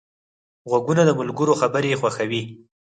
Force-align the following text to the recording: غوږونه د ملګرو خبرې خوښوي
غوږونه 0.69 1.01
د 1.05 1.11
ملګرو 1.19 1.53
خبرې 1.61 1.99
خوښوي 1.99 2.41